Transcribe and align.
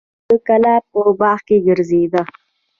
تواب 0.03 0.29
د 0.29 0.33
کلا 0.47 0.75
په 0.91 0.99
باغ 1.19 1.39
کې 1.47 1.57
ګرځېده. 1.67 2.21